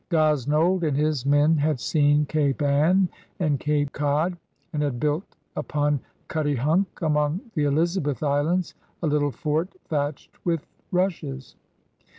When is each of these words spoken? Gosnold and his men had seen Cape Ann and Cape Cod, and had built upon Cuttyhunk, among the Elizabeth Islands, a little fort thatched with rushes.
Gosnold 0.09 0.83
and 0.83 0.97
his 0.97 1.27
men 1.27 1.57
had 1.57 1.79
seen 1.79 2.25
Cape 2.25 2.63
Ann 2.63 3.07
and 3.39 3.59
Cape 3.59 3.91
Cod, 3.93 4.35
and 4.73 4.81
had 4.81 4.99
built 4.99 5.35
upon 5.55 5.99
Cuttyhunk, 6.27 6.87
among 7.03 7.39
the 7.53 7.65
Elizabeth 7.65 8.23
Islands, 8.23 8.73
a 9.03 9.05
little 9.05 9.29
fort 9.29 9.69
thatched 9.89 10.43
with 10.43 10.65
rushes. 10.91 11.55